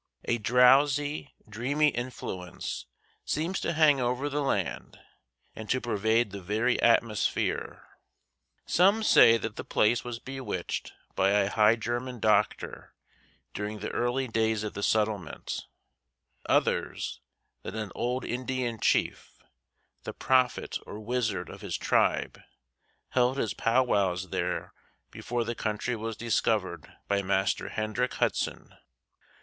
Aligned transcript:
A 0.25 0.39
drowsy, 0.39 1.31
dreamy 1.47 1.89
influence 1.89 2.87
seems 3.23 3.59
to 3.59 3.73
hang 3.73 4.01
over 4.01 4.29
the 4.29 4.41
land 4.41 4.99
and 5.55 5.69
to 5.69 5.79
pervade 5.79 6.31
the 6.31 6.41
very 6.41 6.81
atmosphere. 6.81 7.83
Some 8.65 9.03
say 9.03 9.37
that 9.37 9.57
the 9.57 9.63
place 9.63 10.03
was 10.03 10.17
bewitched 10.17 10.91
by 11.13 11.29
a 11.29 11.51
High 11.51 11.75
German 11.75 12.19
doctor 12.19 12.95
during 13.53 13.77
the 13.77 13.91
early 13.91 14.27
days 14.27 14.63
of 14.63 14.73
the 14.73 14.81
settlement; 14.81 15.67
others, 16.47 17.21
that 17.61 17.75
an 17.75 17.91
old 17.93 18.25
Indian 18.25 18.79
chief, 18.79 19.37
the 20.01 20.13
prophet 20.13 20.79
or 20.87 20.99
wizard 20.99 21.47
of 21.47 21.61
his 21.61 21.77
tribe, 21.77 22.41
held 23.09 23.37
his 23.37 23.53
powwows 23.53 24.29
there 24.29 24.73
before 25.11 25.43
the 25.43 25.53
country 25.53 25.95
was 25.95 26.17
discovered 26.17 26.91
by 27.07 27.21
Master 27.21 27.69
Hendrick 27.69 28.15
Hudson. 28.15 28.73